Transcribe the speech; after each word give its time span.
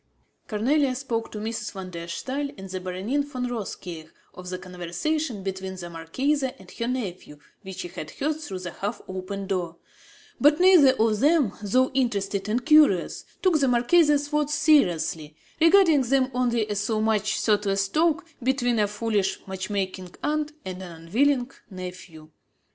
Cornélie 0.49 0.95
spoke 0.95 1.29
to 1.31 1.37
Mrs. 1.37 1.73
van 1.73 1.91
der 1.91 2.07
Staal 2.07 2.49
and 2.57 2.67
the 2.71 2.79
Baronin 2.79 3.21
von 3.21 3.47
Rothkirch 3.47 4.09
of 4.33 4.49
the 4.49 4.57
conversation 4.57 5.43
between 5.43 5.75
the 5.75 5.91
marchesa 5.91 6.59
and 6.59 6.71
her 6.71 6.87
nephew 6.87 7.37
which 7.61 7.81
she 7.81 7.87
had 7.87 8.09
heard 8.09 8.41
through 8.41 8.57
the 8.57 8.71
half 8.71 8.99
open 9.07 9.45
door; 9.45 9.77
but 10.39 10.59
neither 10.59 10.93
of 10.93 11.19
them, 11.19 11.51
though 11.61 11.91
interested 11.91 12.49
and 12.49 12.65
curious, 12.65 13.25
took 13.43 13.59
the 13.59 13.67
marchesa's 13.67 14.31
words 14.31 14.55
seriously, 14.55 15.35
regarding 15.59 16.01
them 16.01 16.31
only 16.33 16.67
as 16.67 16.79
so 16.79 16.99
much 16.99 17.39
thoughtless 17.39 17.87
talk 17.87 18.25
between 18.41 18.79
a 18.79 18.87
foolish, 18.87 19.45
match 19.45 19.69
making 19.69 20.15
aunt 20.23 20.51
and 20.65 20.81
an 20.81 20.91
unwilling 21.03 21.51
nephew. 21.69 22.31